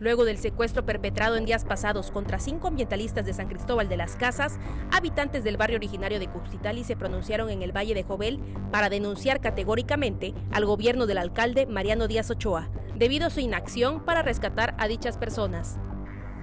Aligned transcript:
Luego 0.00 0.24
del 0.24 0.38
secuestro 0.38 0.86
perpetrado 0.86 1.36
en 1.36 1.44
días 1.44 1.64
pasados 1.64 2.12
contra 2.12 2.38
cinco 2.38 2.68
ambientalistas 2.68 3.26
de 3.26 3.34
San 3.34 3.48
Cristóbal 3.48 3.88
de 3.88 3.96
las 3.96 4.14
Casas, 4.14 4.60
habitantes 4.92 5.42
del 5.42 5.56
barrio 5.56 5.76
originario 5.76 6.20
de 6.20 6.28
Cuxtitali 6.28 6.84
se 6.84 6.94
pronunciaron 6.94 7.50
en 7.50 7.62
el 7.62 7.76
Valle 7.76 7.94
de 7.94 8.04
Jovel 8.04 8.38
para 8.70 8.90
denunciar 8.90 9.40
categóricamente 9.40 10.34
al 10.52 10.66
gobierno 10.66 11.06
del 11.06 11.18
alcalde 11.18 11.66
Mariano 11.66 12.06
Díaz 12.06 12.30
Ochoa, 12.30 12.68
debido 12.94 13.26
a 13.26 13.30
su 13.30 13.40
inacción 13.40 14.04
para 14.04 14.22
rescatar 14.22 14.76
a 14.78 14.86
dichas 14.86 15.18
personas. 15.18 15.80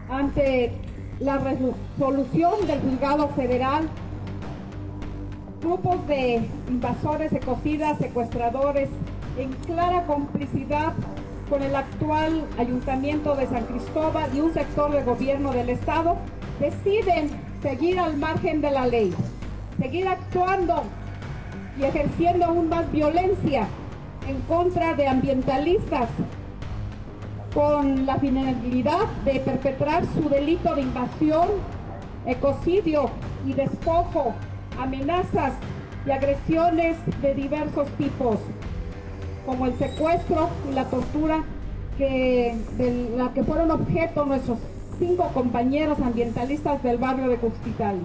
Ante 0.10 0.74
la 1.22 1.38
resolución 1.38 2.68
del 2.68 2.82
juzgado 2.82 3.30
federal, 3.30 3.88
grupos 5.62 6.06
de 6.08 6.42
invasores, 6.68 7.32
ecocidas, 7.32 7.98
secuestradores, 8.00 8.90
en 9.38 9.54
clara 9.54 10.06
complicidad 10.06 10.94
con 11.50 11.62
el 11.62 11.76
actual 11.76 12.44
Ayuntamiento 12.58 13.36
de 13.36 13.48
San 13.48 13.66
Cristóbal 13.66 14.30
y 14.36 14.42
un 14.42 14.54
sector 14.54 14.92
del 14.92 15.06
gobierno 15.06 15.52
del 15.52 15.70
Estado, 15.70 16.18
deciden 16.60 17.30
seguir 17.62 18.00
al 18.00 18.18
margen 18.18 18.62
de 18.62 18.72
la 18.72 18.88
ley, 18.88 19.14
seguir 19.80 20.08
actuando 20.08 20.84
y 21.80 21.84
ejerciendo 21.84 22.46
aún 22.46 22.70
más 22.70 22.92
violencia 22.92 23.68
en 24.28 24.40
contra 24.42 24.94
de 24.96 25.08
ambientalistas 25.08 26.10
con 27.54 28.06
la 28.06 28.18
finalidad 28.18 29.06
de 29.24 29.40
perpetrar 29.40 30.04
su 30.14 30.30
delito 30.30 30.76
de 30.76 30.82
invasión, 30.82 31.48
ecocidio 32.26 33.10
y 33.46 33.54
despojo, 33.54 34.34
amenazas 34.80 35.54
y 36.06 36.12
agresiones 36.12 36.98
de 37.22 37.34
diversos 37.34 37.88
tipos 37.98 38.40
como 39.46 39.66
el 39.66 39.78
secuestro 39.78 40.50
y 40.70 40.74
la 40.74 40.86
tortura 40.86 41.44
que, 41.98 42.58
de 42.78 43.10
la 43.16 43.34
que 43.34 43.44
fueron 43.44 43.72
objeto 43.72 44.26
nuestros 44.26 44.60
cinco 45.00 45.30
compañeros 45.34 46.00
ambientalistas 46.00 46.82
del 46.84 46.98
barrio 46.98 47.30
de 47.30 47.38
Cuxtitali. 47.38 48.02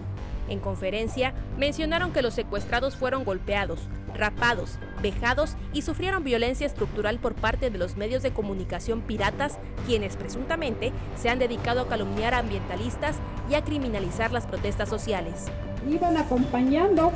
En 0.49 0.59
conferencia 0.59 1.33
mencionaron 1.57 2.13
que 2.13 2.23
los 2.23 2.35
secuestrados 2.35 2.97
fueron 2.97 3.25
golpeados, 3.25 3.89
rapados, 4.17 4.79
vejados 5.01 5.57
y 5.73 5.83
sufrieron 5.83 6.25
violencia 6.25 6.67
estructural 6.67 7.19
por 7.19 7.35
parte 7.35 7.71
de 7.71 7.79
los 7.79 7.97
medios 7.97 8.23
de 8.25 8.33
comunicación 8.33 9.01
piratas, 9.01 9.59
quienes 9.87 10.17
presuntamente 10.17 10.93
se 11.17 11.29
han 11.29 11.39
dedicado 11.39 11.83
a 11.83 11.89
calumniar 11.89 12.35
a 12.35 12.39
ambientalistas 12.39 13.17
y 13.49 13.55
a 13.55 13.63
criminalizar 13.63 14.33
las 14.33 14.47
protestas 14.47 14.89
sociales. 14.89 15.47
Iban 15.89 16.17
acompañando 16.17 17.13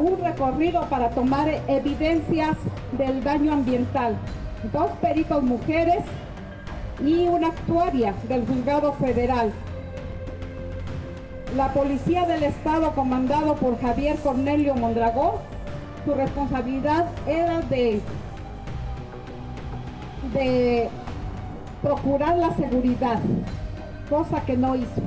un 0.00 0.18
recorrido 0.18 0.82
para 0.88 1.10
tomar 1.10 1.48
evidencias 1.68 2.56
del 2.92 3.22
daño 3.22 3.52
ambiental. 3.52 4.16
Dos 4.72 4.90
peritos 5.00 5.42
mujeres 5.42 6.02
y 7.04 7.28
una 7.28 7.48
actuaria 7.48 8.14
del 8.28 8.46
juzgado 8.46 8.94
federal. 8.94 9.52
La 11.56 11.72
policía 11.72 12.26
del 12.26 12.44
estado 12.44 12.92
comandado 12.94 13.56
por 13.56 13.80
Javier 13.80 14.16
Cornelio 14.18 14.74
Mondragón, 14.74 15.32
su 16.04 16.14
responsabilidad 16.14 17.06
era 17.26 17.60
de, 17.62 18.00
de 20.32 20.88
procurar 21.82 22.36
la 22.38 22.54
seguridad, 22.54 23.18
cosa 24.08 24.40
que 24.42 24.56
no 24.56 24.76
hizo. 24.76 25.02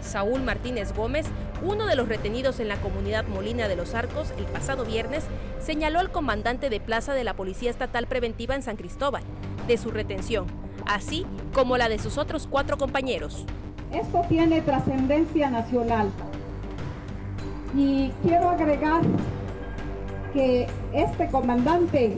Saúl 0.00 0.42
Martínez 0.42 0.94
Gómez, 0.94 1.26
uno 1.62 1.86
de 1.86 1.96
los 1.96 2.08
retenidos 2.08 2.60
en 2.60 2.68
la 2.68 2.76
comunidad 2.76 3.26
Molina 3.26 3.68
de 3.68 3.76
los 3.76 3.94
Arcos 3.94 4.32
el 4.38 4.44
pasado 4.44 4.84
viernes, 4.84 5.24
señaló 5.60 6.00
al 6.00 6.10
comandante 6.10 6.70
de 6.70 6.80
plaza 6.80 7.14
de 7.14 7.24
la 7.24 7.34
Policía 7.34 7.70
Estatal 7.70 8.06
Preventiva 8.06 8.54
en 8.54 8.62
San 8.62 8.76
Cristóbal 8.76 9.22
de 9.66 9.76
su 9.76 9.90
retención, 9.90 10.46
así 10.86 11.26
como 11.52 11.76
la 11.76 11.88
de 11.88 11.98
sus 11.98 12.18
otros 12.18 12.46
cuatro 12.50 12.78
compañeros. 12.78 13.44
Esto 13.92 14.22
tiene 14.28 14.60
trascendencia 14.60 15.50
nacional 15.50 16.10
y 17.76 18.10
quiero 18.22 18.50
agregar 18.50 19.02
que 20.32 20.66
este 20.92 21.28
comandante, 21.28 22.16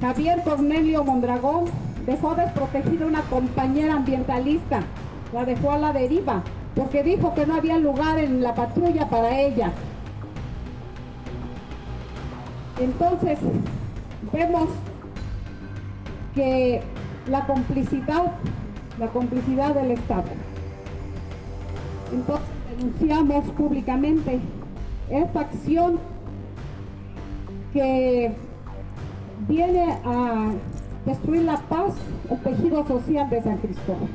Javier 0.00 0.42
Cornelio 0.42 1.04
Mondragón, 1.04 1.64
dejó 2.06 2.34
desprotegida 2.34 3.04
una 3.04 3.22
compañera 3.22 3.94
ambientalista 3.94 4.82
la 5.32 5.44
dejó 5.44 5.72
a 5.72 5.78
la 5.78 5.92
deriva, 5.92 6.42
porque 6.76 7.02
dijo 7.02 7.34
que 7.34 7.46
no 7.46 7.54
había 7.56 7.78
lugar 7.78 8.18
en 8.18 8.42
la 8.42 8.54
patrulla 8.54 9.08
para 9.08 9.40
ella. 9.40 9.72
Entonces, 12.78 13.38
vemos 14.30 14.68
que 16.34 16.82
la 17.28 17.46
complicidad, 17.46 18.32
la 19.00 19.06
complicidad 19.06 19.74
del 19.74 19.92
Estado. 19.92 20.24
Entonces 22.12 22.46
denunciamos 22.76 23.50
públicamente 23.52 24.38
esta 25.10 25.40
acción 25.40 25.98
que 27.72 28.32
viene 29.48 29.98
a 30.04 30.50
destruir 31.06 31.42
la 31.44 31.56
paz, 31.56 31.94
el 32.30 32.38
tejido 32.40 32.86
social 32.86 33.30
de 33.30 33.42
San 33.42 33.56
Cristóbal. 33.58 34.08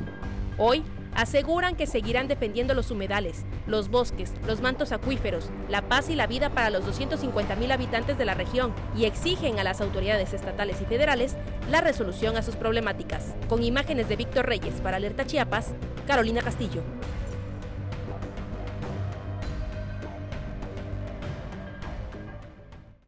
Hoy 0.58 0.84
Aseguran 1.14 1.76
que 1.76 1.86
seguirán 1.86 2.26
defendiendo 2.26 2.72
los 2.72 2.90
humedales, 2.90 3.44
los 3.66 3.90
bosques, 3.90 4.32
los 4.46 4.62
mantos 4.62 4.92
acuíferos, 4.92 5.50
la 5.68 5.82
paz 5.82 6.08
y 6.08 6.16
la 6.16 6.26
vida 6.26 6.50
para 6.50 6.70
los 6.70 6.86
250 6.86 7.54
mil 7.56 7.70
habitantes 7.70 8.16
de 8.16 8.24
la 8.24 8.34
región 8.34 8.72
y 8.96 9.04
exigen 9.04 9.58
a 9.58 9.64
las 9.64 9.82
autoridades 9.82 10.32
estatales 10.32 10.80
y 10.80 10.86
federales 10.86 11.36
la 11.70 11.82
resolución 11.82 12.36
a 12.36 12.42
sus 12.42 12.56
problemáticas. 12.56 13.34
Con 13.48 13.62
imágenes 13.62 14.08
de 14.08 14.16
Víctor 14.16 14.46
Reyes 14.46 14.80
para 14.80 14.96
Alerta 14.96 15.26
Chiapas, 15.26 15.74
Carolina 16.06 16.40
Castillo. 16.40 16.82